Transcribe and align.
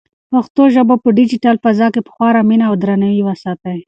پښتو 0.31 0.63
ژبه 0.75 0.95
په 1.03 1.09
ډیجیټل 1.17 1.55
فضا 1.65 1.87
کې 1.93 2.01
په 2.03 2.11
خورا 2.15 2.41
مینه 2.49 2.65
او 2.69 2.75
درناوي 2.83 3.21
وساتئ. 3.25 3.77